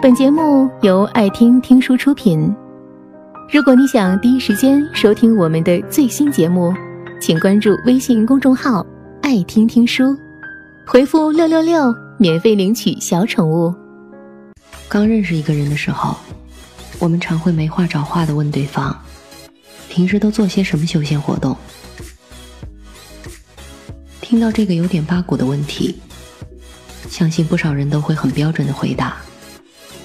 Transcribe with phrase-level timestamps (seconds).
[0.00, 2.54] 本节目由爱听听书出品。
[3.52, 6.72] 如果你想第一时间收听我们的最新节目，
[7.20, 8.86] 请关注微信公众号
[9.22, 10.16] “爱听听书”，
[10.86, 13.74] 回复“六六六”免费领取小宠物。
[14.88, 16.16] 刚认识一个人的时候，
[17.00, 18.96] 我们常会没话找话的问对方
[19.90, 21.56] ：“平时都做些什么休闲活动？”
[24.22, 25.98] 听到这个有点八股的问题，
[27.08, 29.16] 相信不少人都会很标准的回答。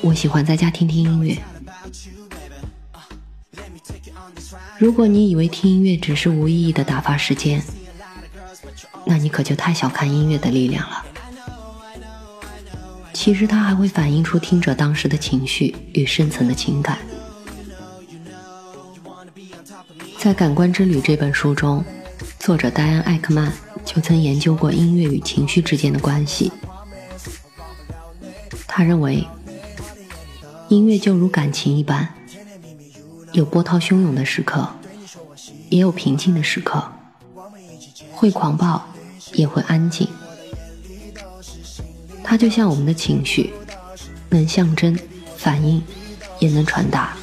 [0.00, 1.36] 我喜欢在家听听音乐。
[4.78, 7.60] 如果你以为听音乐只是无意义的打发时间，
[9.04, 11.04] 那你可就太小看音乐的力量了。
[13.12, 16.98] 其实它还会反映出听者当时的情绪与深层的情感。
[20.16, 21.84] 在《感官之旅》这本书中，
[22.38, 23.52] 作者戴安·艾克曼
[23.84, 26.52] 就曾研究过音乐与情绪之间的关系。
[28.66, 29.26] 他认为。
[30.68, 32.06] 音乐就如感情一般，
[33.32, 34.68] 有波涛汹涌的时刻，
[35.70, 36.86] 也有平静的时刻，
[38.12, 38.86] 会狂暴，
[39.32, 40.06] 也会安静。
[42.22, 43.50] 它就像我们的情绪，
[44.28, 44.98] 能象征、
[45.38, 45.82] 反应，
[46.38, 47.16] 也能传达。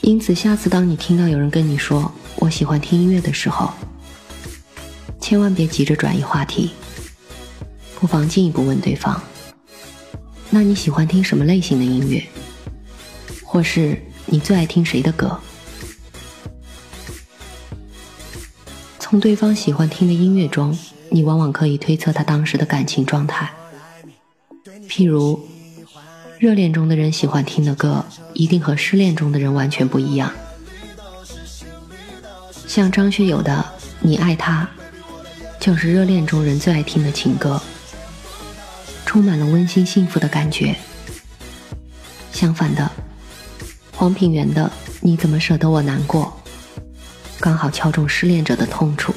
[0.00, 3.70] 因此，下次当你听到有人跟你说“我喜欢听音乐”的时候，
[5.20, 6.70] 千万别急着转移话题，
[8.00, 9.20] 不妨进一步问对方。
[10.50, 12.22] 那你喜欢听什么类型的音乐？
[13.44, 15.38] 或是你最爱听谁的歌？
[18.98, 20.76] 从对方喜欢听的音乐中，
[21.10, 23.50] 你往往可以推测他当时的感情状态。
[24.88, 25.46] 譬如，
[26.38, 30.32] 热恋中的人喜欢听的歌，一定和失恋中的人完全不一样。
[32.66, 33.64] 像张学友的
[34.00, 34.68] 《你爱他》，
[35.64, 37.60] 就是热恋中人最爱听的情歌。
[39.08, 40.76] 充满了温馨幸福的感觉。
[42.30, 42.90] 相反的，
[43.96, 44.70] 黄品源的
[45.00, 46.30] 《你怎么舍得我难过》，
[47.40, 49.14] 刚好敲中失恋者的痛处。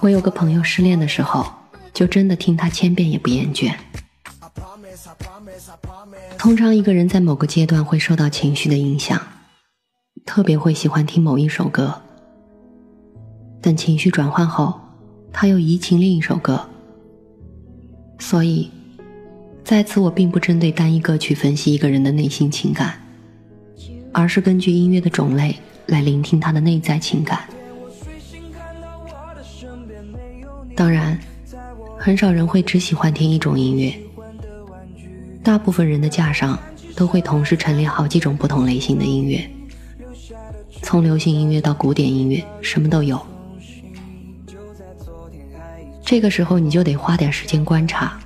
[0.00, 1.46] 我有个朋友失恋的时候，
[1.94, 3.74] 就真的听他千遍也不厌倦。
[6.36, 9.18] 通常一个人在某个阶段会受到情绪的影响，
[10.26, 12.02] 特别会喜欢听某一首歌。
[13.62, 14.78] 等情绪转换后，
[15.32, 16.68] 他又移情另一首歌。
[18.24, 18.70] 所以，
[19.62, 22.94] 在此我并不针对单一歌曲分析一个人的内心情感，
[24.12, 25.54] 而是根据音乐的种类
[25.88, 27.40] 来聆听他的内在情感。
[30.74, 31.20] 当然，
[31.98, 33.94] 很少人会只喜欢听一种音乐，
[35.42, 36.58] 大部分人的架上
[36.96, 39.46] 都会同时陈列好几种不同类型的音乐，
[40.80, 43.20] 从流行音乐到古典音乐，什么都有。
[46.04, 48.20] 这个时候你就得花点时间观察，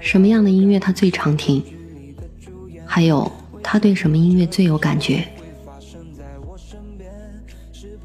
[0.00, 1.62] 什么样的音乐他最常听，
[2.84, 3.30] 还有
[3.62, 5.26] 他对什么音乐最有感觉。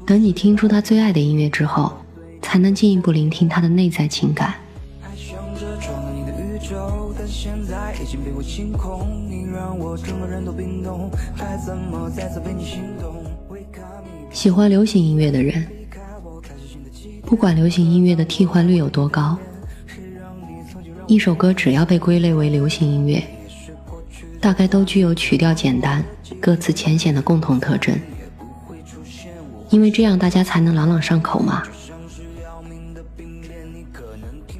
[0.06, 1.92] 等你听出他最爱的音乐之后，
[2.40, 4.54] 才能进一步聆听他的内在情感。
[14.32, 15.79] 喜欢流行音乐的人。
[17.30, 19.38] 不管流行音乐的替换率有多高，
[21.06, 23.22] 一首歌只要被归类为流行音乐，
[24.40, 26.04] 大概都具有曲调简单、
[26.40, 27.96] 歌词浅显的共同特征。
[29.68, 31.62] 因为这样大家才能朗朗上口嘛。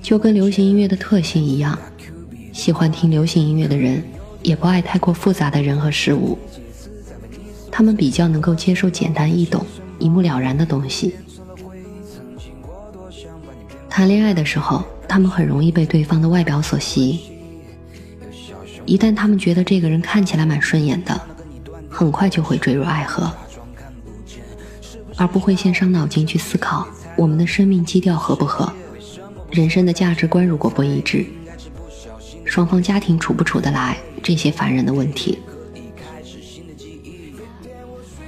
[0.00, 1.76] 就跟流行音乐的特性一样，
[2.52, 4.00] 喜欢听流行音乐的人
[4.42, 6.38] 也不爱太过复杂的人和事物，
[7.69, 9.66] 他们比较能够接受简单易懂、
[9.98, 11.16] 一目了然的东西。
[14.00, 17.21] 谈恋爱的时候，他们很容易被对方的外表所吸引。
[18.87, 21.21] 一旦他们觉得这个人看起来蛮顺眼的，
[21.91, 23.31] 很快就会坠入爱河，
[25.19, 28.73] 而不会先伤脑筋去思考我们的生命基调合不合，
[29.50, 31.26] 人生的价值观如果不一致，
[32.46, 35.38] 双方家庭处不处得来这些烦人的问题。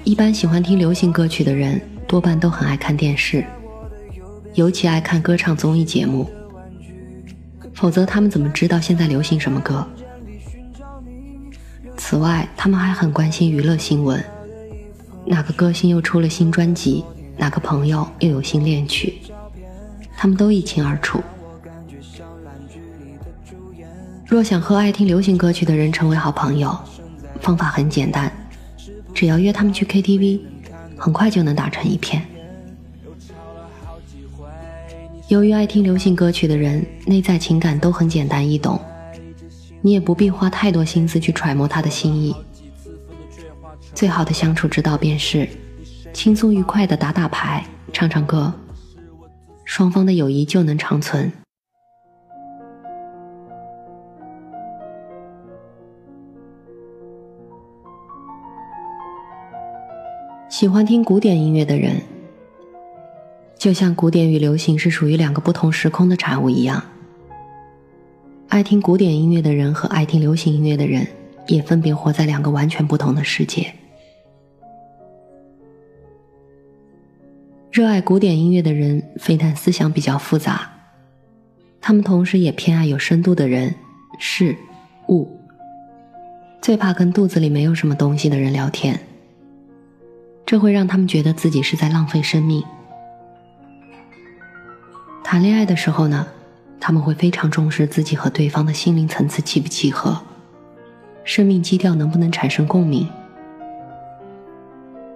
[0.05, 3.43] 一般喜欢听流行歌曲的人，多半都很爱看电视。
[4.55, 6.29] 尤其爱看歌唱综艺节目，
[7.73, 9.87] 否则他们怎么知道现在流行什么歌？
[11.97, 14.23] 此外，他们还很关心娱乐新闻，
[15.25, 17.03] 哪个歌星又出了新专辑，
[17.39, 19.21] 哪个朋友又有新恋曲，
[20.17, 21.23] 他们都一清二楚。
[24.27, 26.79] 若想和爱听流行歌曲的人成为好朋友，
[27.41, 28.31] 方法很简单，
[29.15, 30.41] 只要约他们去 KTV，
[30.97, 32.23] 很快就能打成一片。
[35.32, 38.79] 由于爱听流行歌曲的人，内在情感都很简单易懂，
[39.81, 42.37] 你也不必花太多心思去揣摩他的心意。
[43.94, 45.49] 最好的相处之道便是
[46.12, 47.64] 轻松愉快的打打牌、
[47.94, 48.52] 唱唱歌，
[49.64, 51.32] 双方的友谊就能长存。
[60.50, 62.02] 喜欢听古典音乐的人，
[63.62, 66.82] 就像古典与流行是属于两个不同时空的产物一样，
[68.49, 71.06] 爱听古典音乐的人和爱听流行音乐的人
[71.47, 73.73] 也分别活在两个完全不同的世界。
[77.70, 80.69] 热爱古典音乐的人，非但思想比较复杂，
[81.81, 83.73] 他们同时也偏爱有深度的人、
[84.19, 84.56] 事、
[85.06, 85.38] 物，
[86.61, 88.99] 最怕跟肚子里没有什么东西的人聊天，
[90.44, 92.61] 这会让他们觉得自己是在浪费生命。
[95.32, 96.26] 谈恋爱的时候呢，
[96.79, 100.20] 他们会非常重视自己和对方的心灵层次契不契合，
[101.25, 103.08] 生命基调能不能产生共鸣。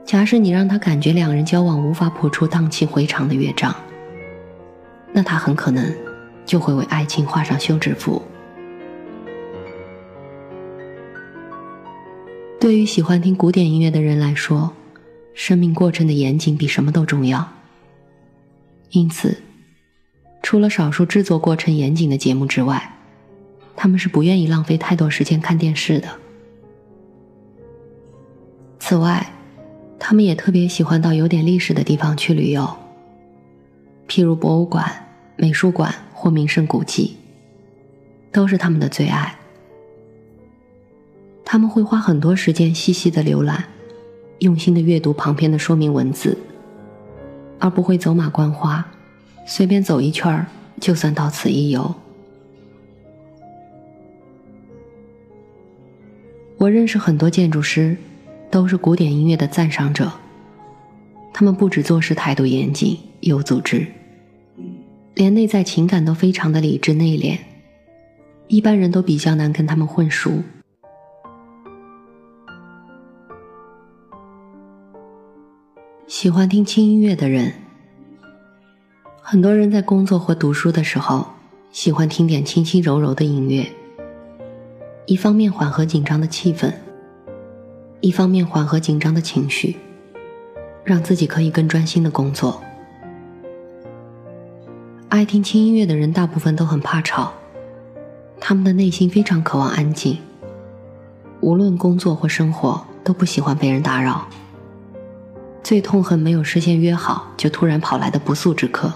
[0.06, 3.76] 假使你让他感觉两人交往无法谱出荡气回肠的乐章，
[5.12, 5.94] 那他很可能
[6.46, 8.22] 就会为爱情画上休止符。
[12.58, 14.72] 对于喜欢听古典音乐的人来说，
[15.34, 17.46] 生命过程的严谨比什么都重要。
[18.92, 19.42] 因此，
[20.46, 22.93] 除了少数制作过程严谨的节目之外，
[23.75, 26.08] 他们是不愿意浪费太多时间看电视的。
[28.78, 29.28] 此外，
[29.98, 32.64] 他们也特别喜欢到有点历史的地方去旅游，
[34.06, 34.88] 譬如博物馆、
[35.34, 37.16] 美术馆或名胜古迹，
[38.31, 39.37] 都是他们的最爱。
[41.44, 43.64] 他们会花很多时间细细的浏览，
[44.38, 46.38] 用心的阅读旁边的说明文字，
[47.58, 48.88] 而不会走马观花，
[49.46, 50.46] 随便走一圈儿
[50.78, 51.94] 就算到此一游。
[56.58, 57.96] 我认识很多建筑师。
[58.48, 60.10] 都是古典音乐的赞赏者。
[61.32, 63.87] 他们不止做事态度严谨、有组织，
[65.14, 67.38] 连内在情感都非常的理智内敛，
[68.49, 70.42] 一般人都比较难跟他们混熟。
[76.06, 77.52] 喜欢听轻音乐的人，
[79.28, 81.26] 很多人在工作或读书的时候，
[81.73, 83.67] 喜欢听点轻轻柔柔的音乐，
[85.05, 86.73] 一方面缓和紧张的气氛。
[88.00, 89.75] 一方面缓和紧张的情绪，
[90.84, 92.62] 让自己可以更专心的工作。
[95.08, 97.32] 爱听轻音乐的人大部分都很怕吵，
[98.38, 100.19] 他们的内心非常渴望安静，
[101.40, 104.28] 无论工作或生活都不喜欢被人打扰。
[105.64, 108.93] 最痛恨没有事先约好就突然跑来的不速之客。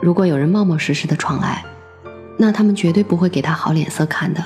[0.00, 1.64] 如果有人冒冒失失的闯来，
[2.36, 4.44] 那他们绝对不会给他好脸色看的。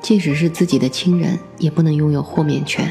[0.00, 2.90] 即使是自己的亲人，也不能拥有豁免权。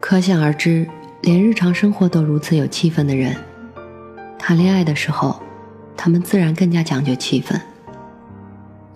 [0.00, 0.86] 可想而知，
[1.22, 3.36] 连日常生活都如此有气氛的人，
[4.38, 5.40] 谈恋爱的时候，
[5.96, 7.58] 他们自然更加讲究气氛。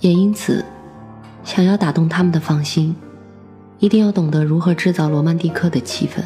[0.01, 0.65] 也因此，
[1.45, 2.95] 想要打动他们的芳心，
[3.79, 6.21] 一定要懂得如何制造罗曼蒂克的气氛，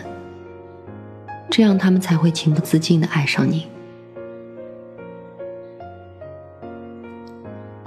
[1.50, 3.66] 这样他们才会情不自禁的爱上你。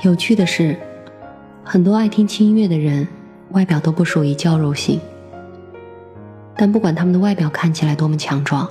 [0.01, 0.77] 有趣的是。
[1.65, 3.08] 很多爱听轻音乐的人，
[3.51, 5.00] 外表都不属于娇柔型。
[6.58, 8.70] 但不管他们的外表看起来多么强壮，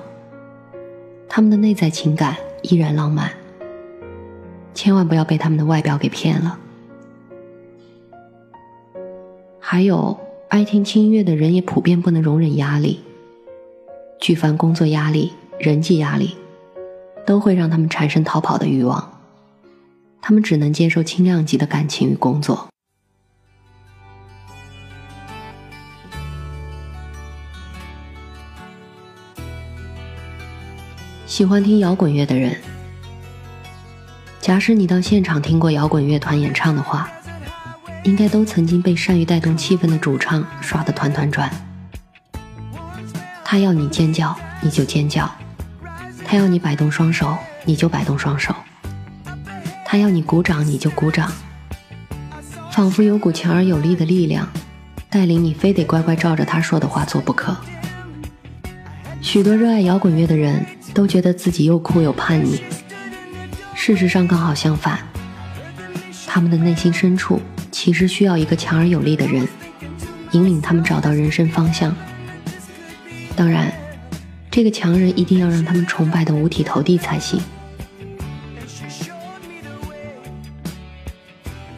[1.27, 3.31] 他们的内在情感依然浪漫。
[4.75, 6.59] 千万不要被他们的外表给骗了。
[9.59, 13.01] 还有，爱听轻音乐的人也普遍不能容忍压力。
[14.23, 16.37] 巨凡工作压力、人际压力，
[17.27, 19.21] 都会让他们产生逃跑的欲望。
[20.21, 22.69] 他们只能接受轻量级的感情与工作。
[31.27, 32.57] 喜欢听摇滚乐的人，
[34.41, 37.11] 假使你到现场听过摇滚乐团演唱的话，
[38.05, 41.51] 应该都曾经被善于带动气氛的主唱耍得团团转。
[43.53, 45.27] 他要你尖叫，你就尖叫；
[46.25, 48.51] 他要你摆动双手，你就摆动双手；
[49.85, 51.31] 他要你鼓掌，你就鼓掌。
[52.71, 54.49] 仿佛有股强而有力的力量，
[55.11, 57.55] 带领你非得乖乖照着他说的话做不可。
[59.21, 60.65] 许多热爱摇滚乐的人。
[60.95, 62.61] 都觉得自己又酷又叛逆，
[63.75, 64.99] 事实上刚好相反。
[66.27, 67.41] 他们的内心深处
[67.71, 69.47] 其实需要一个强而有力的人，
[70.33, 71.95] 引领他们找到人生方向。
[73.43, 73.73] 当然，
[74.53, 77.43] 这个强人一定要让他们崇拜的五体投地才行。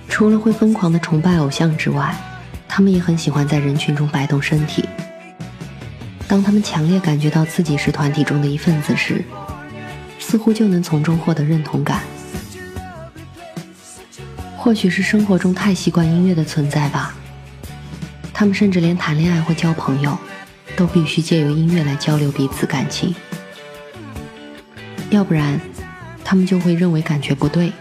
[0.06, 2.14] 除了会疯狂的崇拜偶像之外，
[2.68, 4.86] 他们也很喜欢在人群中摆动身体。
[6.28, 9.24] 当他们强烈感觉到自己是团体中的一份子时，
[10.18, 12.02] 似乎就能从中获得认同感。
[14.58, 17.14] 或许是生活中太习惯音乐的存在吧，
[18.34, 20.14] 他们甚至连谈恋爱或交朋友，
[20.76, 23.14] 都必须借由音乐来交流彼此感情，
[25.10, 25.60] 要不然，
[26.24, 27.72] 他们就会认为感觉不对。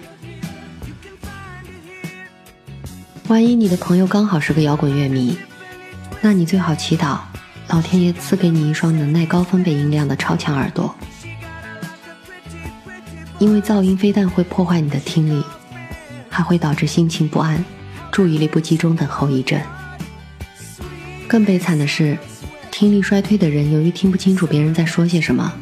[3.28, 5.38] 万一你的朋友刚好是个摇滚乐迷，
[6.22, 7.20] 那你最好祈祷
[7.68, 10.94] 老天爷赐给你一双能耐高分贝音量的超强耳朵，
[13.40, 15.44] 因为噪音非但会破坏你的听力。
[16.36, 17.64] 还会导致心情不安、
[18.12, 19.62] 注意力不集中等后遗症。
[21.28, 22.18] 更悲惨的是，
[22.74, 25.53] 听力衰退的人由于听不清楚别人在说些什么，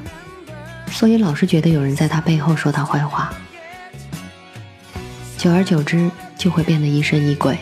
[0.87, 3.33] 所以老是觉得有人在他背后说他坏话。
[5.37, 7.57] 久而久之，就会变得疑神疑鬼。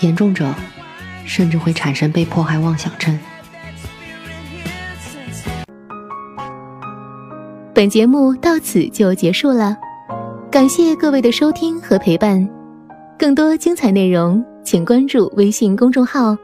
[0.00, 0.52] 严重者，
[1.26, 3.16] 甚至会产生被迫害妄想症。
[7.74, 9.76] 本节目到此就结束了。
[10.50, 12.48] 感谢各位的收听和陪伴，
[13.18, 16.34] 更多精彩内容请关注微信公众号